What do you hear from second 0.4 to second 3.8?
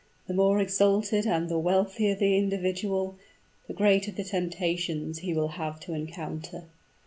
exalted and the wealthier the individual, the